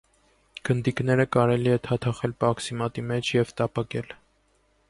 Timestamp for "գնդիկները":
0.69-1.25